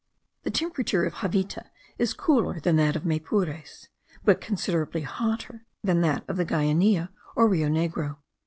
[0.41, 1.69] The temperature of Javita
[1.99, 3.87] is cooler than that of Maypures,
[4.25, 8.17] but considerably hotter than that of the Guainia or Rio Negro.